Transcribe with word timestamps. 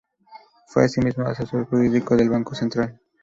Fue 0.65 0.83
asimismo 0.85 1.27
asesor 1.27 1.67
jurídico 1.67 2.15
del 2.17 2.31
Banco 2.31 2.55
Central. 2.55 2.99